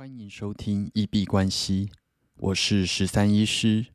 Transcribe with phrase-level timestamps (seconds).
[0.00, 1.90] 欢迎收听一币关系，
[2.38, 3.88] 我是十三医师。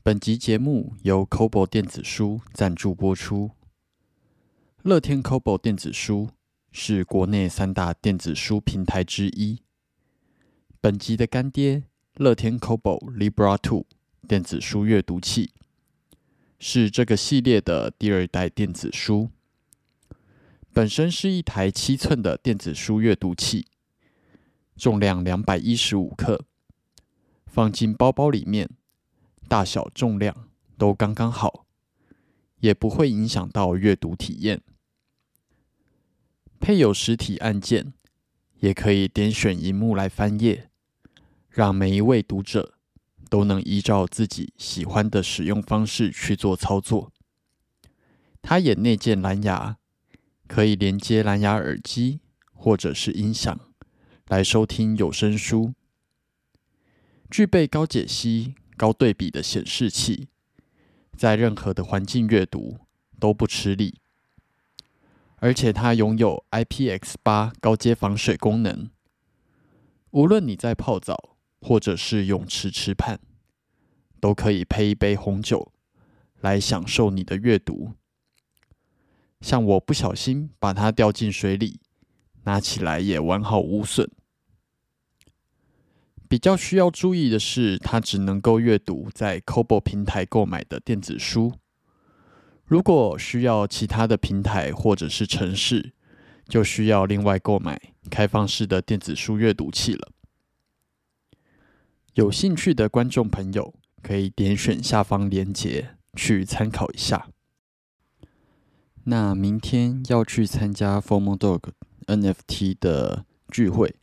[0.00, 3.50] 本集节目由 Kobo 电子书赞助播出。
[4.84, 6.30] 乐天 Kobo 电子书
[6.70, 9.60] 是国内三大电子书平台之一。
[10.80, 11.82] 本集的干爹
[12.14, 13.86] 乐天 Kobo Libra Two
[14.28, 15.50] 电子书阅读器，
[16.60, 19.30] 是这个系列的第二代电子书。
[20.72, 23.66] 本身是一台七寸的电子书阅读器。
[24.78, 26.44] 重量两百一十五克，
[27.46, 28.70] 放进包包里面，
[29.48, 31.66] 大小重量都刚刚好，
[32.60, 34.62] 也不会影响到阅读体验。
[36.60, 37.92] 配有实体按键，
[38.60, 40.70] 也可以点选荧幕来翻页，
[41.50, 42.74] 让每一位读者
[43.28, 47.12] 都能依照自己喜欢的使用方式去做操作。
[48.40, 49.78] 它也内建蓝牙，
[50.46, 52.20] 可以连接蓝牙耳机
[52.54, 53.67] 或者是音响。
[54.28, 55.72] 来收听有声书，
[57.30, 60.28] 具备高解析、高对比的显示器，
[61.16, 62.76] 在任何的环境阅读
[63.18, 63.94] 都不吃力。
[65.36, 68.90] 而且它拥有 IPX 八高阶防水功能，
[70.10, 73.18] 无论你在泡澡或者是泳池吃畔，
[74.20, 75.72] 都可以配一杯红酒
[76.42, 77.92] 来享受你的阅读。
[79.40, 81.80] 像我不小心把它掉进水里，
[82.42, 84.10] 拿起来也完好无损。
[86.28, 91.54] 比较需要注意的是，它只能够阅读在 Kobo 平台购买的电子书。
[92.66, 95.94] 如果需要其他的平台或者是城市，
[96.46, 100.10] 就需要另外购买开放式的电子书阅读器了。
[102.12, 107.28] 有兴趣的观众朋友可以点选下方链接去参考一下。
[109.04, 111.70] 那明天要去参加 Formal Dog
[112.06, 113.94] NFT 的聚会。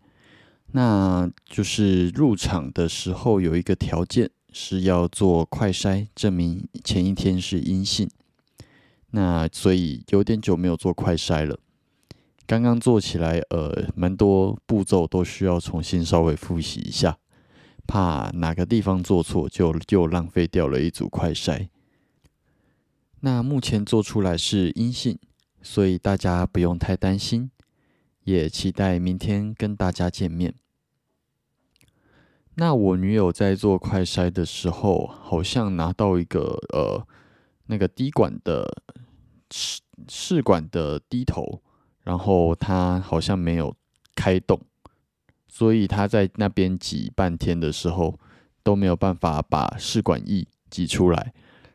[0.76, 8.10] 那就是入场的时候有一个条件是要做快筛，证明前一天是阴性。
[9.12, 11.58] 那所以有点久没有做快筛了，
[12.46, 17.18] 刚刚做起来，呃，蛮多步骤都需要重新稍微复习一下，
[17.88, 21.70] 怕哪个地方做错就又浪费掉了一组快筛。
[23.22, 25.18] 那目前做出来是阴性，
[25.62, 27.50] 所以大家不用太担心，
[28.26, 30.54] 也期待明天跟大家见面。
[32.58, 37.06] 那我女友在做快筛的时候，好像拿到一个呃
[37.66, 38.82] 那个滴管的
[39.52, 41.62] 试试管的滴头，
[42.04, 43.76] 然后她好像没有
[44.16, 44.60] 开动，
[45.50, 48.18] 所以她在那边挤半天的时候
[48.64, 51.34] 都没有办法把试管液挤出来，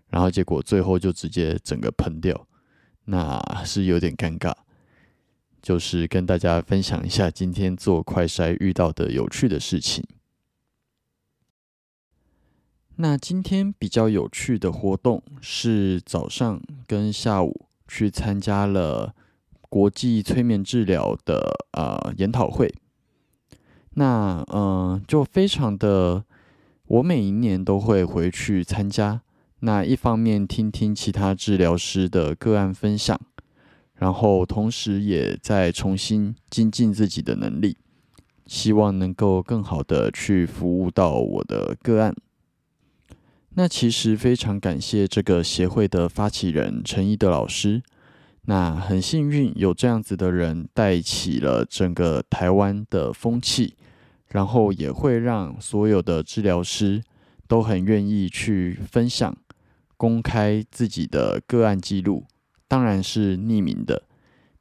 [0.08, 2.46] 然后结果最后就直接整个喷掉，
[3.04, 4.54] 那是有点尴尬。
[5.60, 10.02] 就是跟大家分享一下今天做快筛遇到的有趣的事情。
[13.02, 19.14] 那今天比较有趣的活动是早上跟下午去参加了
[19.70, 22.70] 国际催眠治疗的呃研讨会。
[23.94, 26.26] 那嗯，就非常的，
[26.88, 29.22] 我每一年都会回去参加。
[29.60, 33.18] 那一方面听听其他治疗师的个案分享，
[33.94, 37.78] 然后同时也在重新精进自己的能力，
[38.44, 42.14] 希望能够更好的去服务到我的个案。
[43.54, 47.82] 那其实非常感谢这个协会的发起人陈一德老师。
[48.46, 53.74] 那很幸运有这样子的人带起了整个台湾的风气，
[54.28, 57.02] 然后也会让所有的治疗师
[57.46, 59.36] 都很愿意去分享、
[59.96, 62.24] 公开自己的个案记录，
[62.66, 64.04] 当然是匿名的，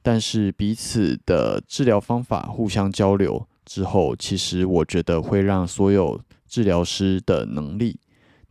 [0.02, 8.00] 但是彼此的治疗方法互相交流之后，其实我觉得会让所有治疗师的能力。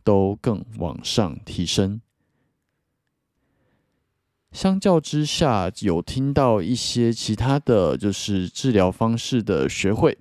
[0.09, 2.01] 都更往上提升。
[4.51, 10.17] 相较之下，有听到一些其他的就是治疗方式的学会，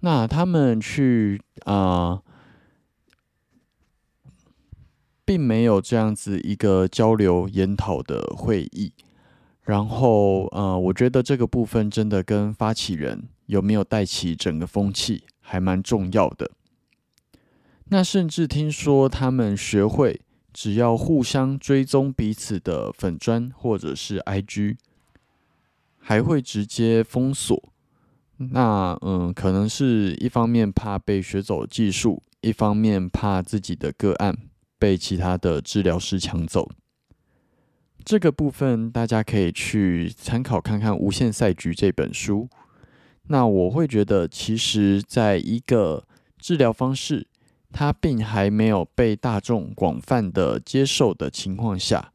[0.00, 2.20] 那他们去啊，
[5.24, 8.92] 并没有这样子一个交流研讨的会议。
[9.62, 16.50] 然后，呃，我觉得这个部分真的跟发起人有没有带起整个风气，还蛮重要的。
[17.86, 20.20] 那甚至听说他们学会
[20.52, 24.76] 只要互相追踪彼此的粉砖或者是 IG，
[25.98, 27.72] 还会直接封锁。
[28.36, 34.36] 那嗯，可能是一方面怕被学走技术，一方面怕自己的个案
[34.78, 36.70] 被其他的治疗师抢走。
[38.04, 42.48] 这个部分大家可以去参考看看《无限赛局》这本书。
[43.28, 46.04] 那我会觉得，其实在一个
[46.38, 47.26] 治疗方式，
[47.76, 52.12] 它并还没有被大众广泛的接受的情况下，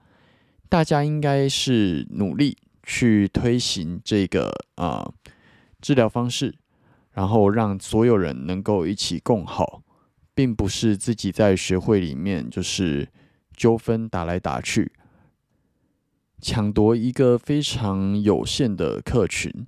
[0.70, 5.12] 大家应该是努力去推行这个啊
[5.82, 6.56] 治疗方式，
[7.12, 9.82] 然后让所有人能够一起共好，
[10.34, 13.10] 并不是自己在学会里面就是
[13.54, 14.94] 纠纷打来打去，
[16.42, 19.68] 抢夺一个非常有限的客群。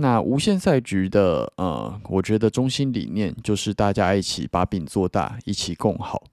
[0.00, 6.24] 那无限赛局的呃，我觉得中心理念就是大家一起把饼做大，一起共好。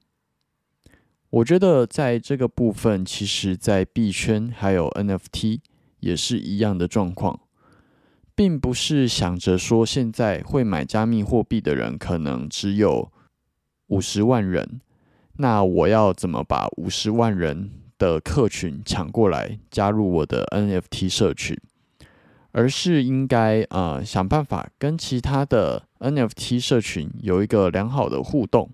[1.30, 5.60] 我觉得在这个部分，其实，在币圈还有 NFT
[6.00, 7.42] 也是一样的状况，
[8.34, 13.12] 并不是想着说现在会买加密货币的人可能只有
[13.88, 14.80] 五十万人，
[15.34, 21.60] 那我要怎么把五十万人的客群抢过来加入我的 NFT 社群？
[22.52, 28.70] 而是应该呃想办法跟其他的 NFT 社群有一个良好的互动，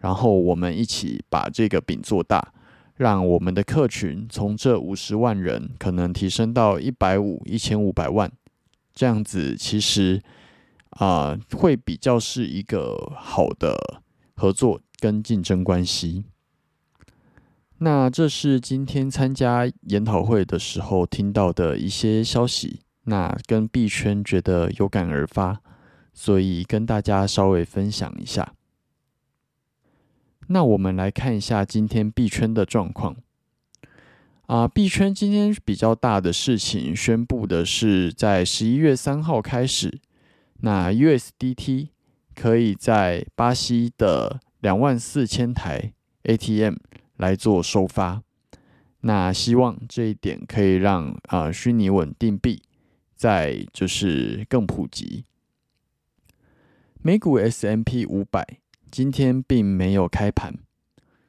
[0.00, 2.52] 然后我们一起把这个饼做大，
[2.96, 8.30] 让我们的客群从这五十万人可能提升到一百五、一千五百万，
[8.94, 10.22] 这样子其实
[10.90, 14.00] 啊会比较是一个好的
[14.34, 16.24] 合作跟竞争关系。
[17.78, 22.80] 那这是今天参加研讨会的时候听到的一些消息。
[23.06, 25.60] 那跟币圈觉得有感而发，
[26.12, 28.52] 所以跟大家稍微分享一下。
[30.48, 33.16] 那我们来看一下今天币圈的状况。
[34.46, 40.00] 啊，币圈今天比较大的事情宣布的是，在十一月三号开始，
[40.60, 41.88] 那 USDT
[42.34, 45.92] 可以在巴西的两万四千台
[46.22, 46.76] ATM
[47.16, 48.22] 来做收发。
[49.00, 52.62] 那希望这一点可以让啊虚拟稳定币。
[53.16, 55.24] 再就是更普及，
[57.00, 58.58] 美股 S M P 五百
[58.90, 60.58] 今天并没有开盘，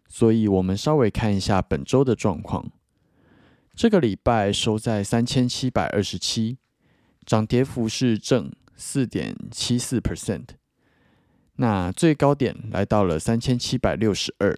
[0.09, 2.69] 所以我们稍微看一下本周的状况。
[3.73, 6.57] 这个礼拜收在三千七百二十七，
[7.25, 10.47] 涨跌幅是正四点七四 percent。
[11.55, 14.57] 那最高点来到了三千七百六十二，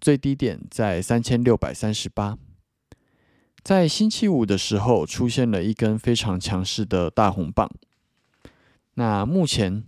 [0.00, 2.38] 最低点在三千六百三十八。
[3.62, 7.70] 在星期五的时候，出现了一根非常强势的大红棒。
[8.94, 9.84] 那目前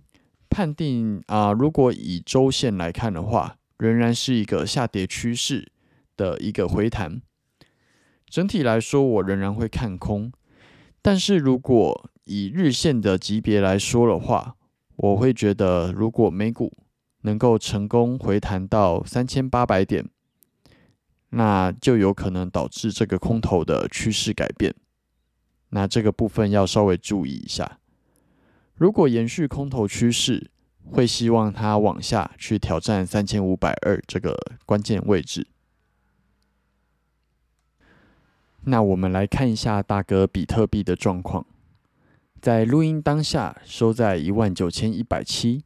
[0.51, 5.73] 判定啊，如果以周线来看的话，仍然是一个下跌趋势
[6.17, 7.23] 的一个回弹。
[8.29, 10.31] 整体来说，我仍然会看空。
[11.01, 14.55] 但是如果以日线的级别来说的话，
[14.97, 16.73] 我会觉得，如果美股
[17.23, 20.09] 能够成功回弹到三千八百点。
[21.35, 24.75] 那就有可能导致这个空头的趋势改变，
[25.71, 27.79] 那这个部分要稍微注意一下。
[28.75, 30.51] 如果延续空头趋势，
[30.91, 34.37] 会希望它往下去挑战三千五百二这个
[34.67, 35.47] 关键位置。
[38.65, 41.47] 那我们来看一下大哥比特币的状况，
[42.43, 45.65] 在录音当下收在一万九千一百七，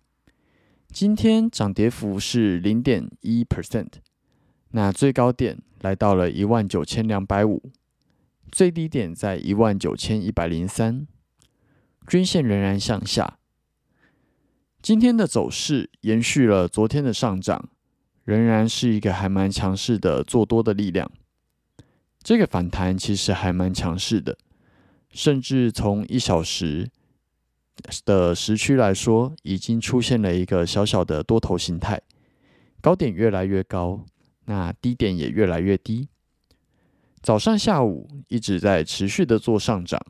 [0.92, 3.88] 今天涨跌幅是零点一 percent。
[4.76, 7.72] 那最高点来到了一万九千两百五，
[8.52, 11.06] 最低点在一万九千一百零三，
[12.06, 13.38] 均线仍然向下。
[14.82, 17.70] 今天的走势延续了昨天的上涨，
[18.24, 21.10] 仍然是一个还蛮强势的做多的力量。
[22.22, 24.36] 这个反弹其实还蛮强势的，
[25.08, 26.90] 甚至从一小时
[28.04, 32.02] 的时区来说，已经出现了一个小小的多头形态，
[32.82, 34.04] 高点越来越高。
[34.46, 36.08] 那低点也越来越低，
[37.20, 40.00] 早上、下午一直在持续的做上涨，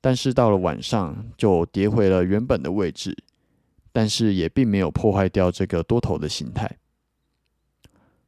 [0.00, 3.16] 但是到了晚上就跌回了原本的位置，
[3.90, 6.78] 但是也并没有破坏掉这个多头的形态。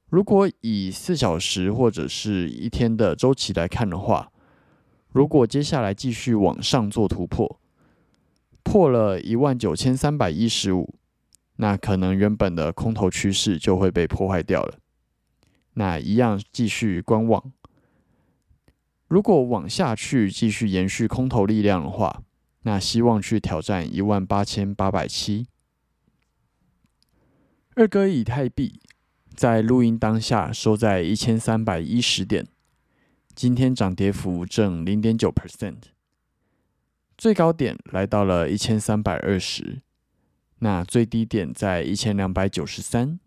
[0.08, 4.32] 如果以四小时或者是一天的周期来看的话，
[5.10, 7.60] 如果接下来继续往上做突破，
[8.62, 10.94] 破了一万九千三百一十五，
[11.56, 14.78] 那可能原本的空头趋势就会被破坏掉了。
[15.74, 17.52] 那一样继续观望。
[19.08, 22.22] 如果往下去继续延续空头力量的话，
[22.62, 25.46] 那希望去挑战一万八千八百七。
[27.74, 28.80] 二哥以太币
[29.34, 32.46] 在录音当下收在一千三百一十点，
[33.34, 35.78] 今天涨跌幅正零点九 percent，
[37.16, 39.82] 最高点来到了一千三百二十，
[40.58, 43.18] 那最低点在一千两百九十三。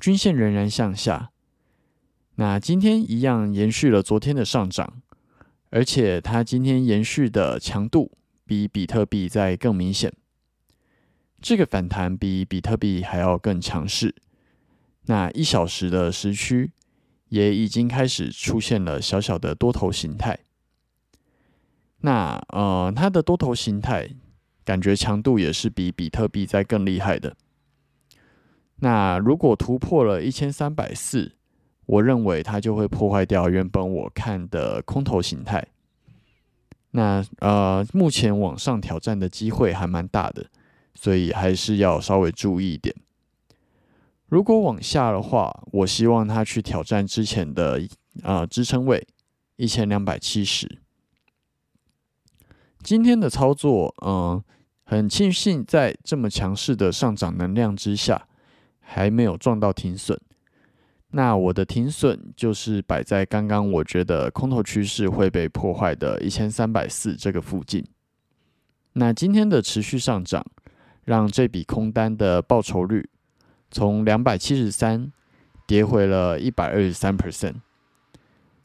[0.00, 1.30] 均线仍然向下，
[2.34, 5.02] 那今天一样延续了昨天的上涨，
[5.70, 8.12] 而且它今天延续的强度
[8.44, 10.12] 比比特币在更明显。
[11.40, 14.14] 这个反弹比比特币还要更强势。
[15.06, 16.72] 那一小时的时区
[17.28, 20.38] 也已经开始出现了小小的多头形态。
[22.00, 24.10] 那呃，它的多头形态
[24.64, 27.36] 感觉强度也是比比特币在更厉害的。
[28.76, 31.32] 那如果突破了一千三百四，
[31.86, 35.66] 我认为它就会破坏掉原本我看的空头形态。
[36.90, 40.46] 那呃，目前往上挑战的机会还蛮大的，
[40.94, 42.94] 所以还是要稍微注意一点。
[44.28, 47.80] 如果往下的话，我希望它去挑战之前的
[48.22, 49.06] 呃支撑位
[49.56, 50.78] 一千两百七十。
[52.82, 54.42] 今天的操作，嗯，
[54.84, 58.28] 很庆幸在这么强势的上涨能量之下，
[58.84, 60.18] 还没有撞到停损。
[61.10, 67.86] 那我的停损就是摆在刚刚我觉得空头趋势会被破坏的一千三百四这个附近。
[68.94, 70.44] 那今天的持续上涨，
[71.04, 73.08] 让这笔空单的报酬率
[73.70, 75.12] 从两百七十三
[75.66, 77.54] 跌回了一百二十三 percent。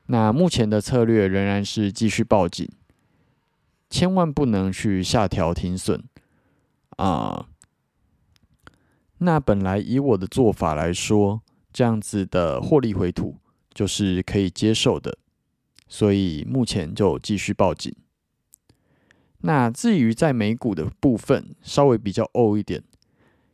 [0.08, 2.68] 那目前的策略仍然是继续报警，
[3.92, 6.04] 千万不能去下调停损
[6.98, 7.49] 啊。
[9.20, 11.42] 那本来以我的做法来说。
[11.72, 13.38] 这样子的获利回吐
[13.72, 15.20] 就是可以接受的，
[15.88, 17.96] 所以目前就继续报警。
[19.42, 22.84] 那至于在美股的部分，稍微比较欧一点，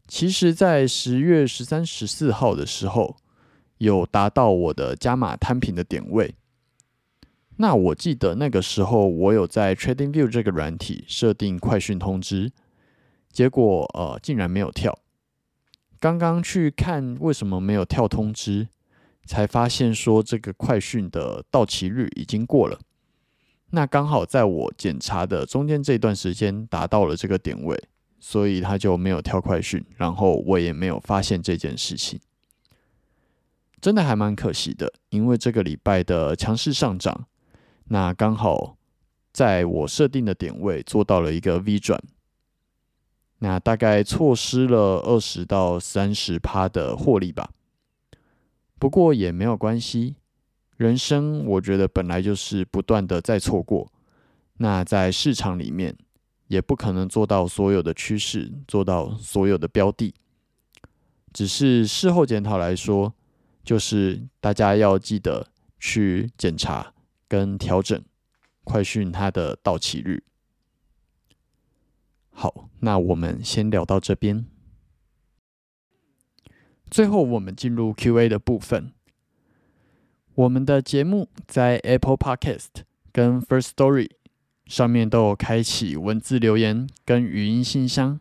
[0.08, 3.18] 其实，在十月十三、十四号的时候，
[3.80, 6.36] 有达到我的加码摊平的点位。
[7.58, 12.54] 那我记得那个时候，我有在 TradingView 这个软体设定快讯通知，
[13.30, 14.98] 结果呃，竟然没有跳。
[16.00, 18.68] 刚刚去看为什么没有跳通知，
[19.26, 22.80] 才发现说这个快讯的到期日已经过了。
[23.72, 27.82] 那刚好在我检查的中间这段时间达到了这个点位，
[28.20, 32.20] 所以他就没有跳快讯，然后我也没有发现这件事情。
[33.82, 37.28] 真的还蛮可惜的，因为这个礼拜的强势上涨，
[37.86, 38.78] 那刚好
[39.32, 42.02] 在我设定的点位做到了一个 V 转。
[43.40, 47.52] 那大概错失了二十到三十趴的获利吧，
[48.80, 50.16] 不过也没有关系。
[50.78, 53.92] 人生我觉得本来就是不断的在错过。
[54.58, 55.96] 那在市场里面，
[56.48, 60.14] 也不可能做到所有的趋势，做到所有的标的。
[61.34, 63.14] 只是事后检讨来说，
[63.64, 65.46] 就是大家要记得
[65.78, 66.94] 去检查
[67.28, 68.02] 跟调整
[68.64, 70.24] 快讯它的到期率。
[72.38, 74.46] 好，那我们先聊到这边。
[76.92, 78.92] 最后，我们进入 Q&A 的部分。
[80.34, 84.10] 我们的节目在 Apple Podcast 跟 First Story
[84.66, 88.20] 上面都有开启文字留言跟语音信箱。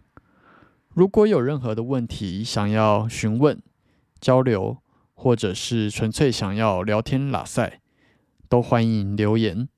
[0.91, 3.61] 如果有任何的问题想要询问、
[4.21, 4.79] 交流，
[5.15, 7.81] 或者是纯粹想要聊天拉塞，
[8.49, 9.69] 都欢迎留言。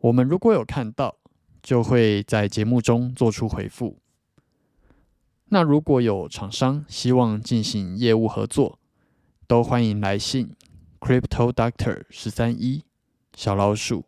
[0.00, 1.18] 我们如果有看到。
[1.64, 3.98] 就会在节目中做出回复。
[5.46, 8.78] 那如果有厂商希望进行业务合作，
[9.46, 10.54] 都欢迎来信
[11.00, 12.84] crypto doctor 十三一
[13.34, 14.04] 小老鼠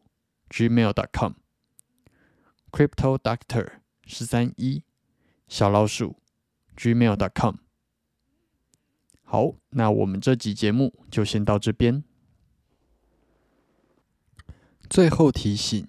[0.50, 1.32] ，gmail.com
[2.70, 3.66] crypto doctor
[4.04, 4.82] 十三一
[5.48, 6.16] 小老鼠
[6.76, 7.54] ，gmail.com。
[9.24, 12.04] 好，那我们这集节目就先到这边。
[14.90, 15.88] 最后提醒。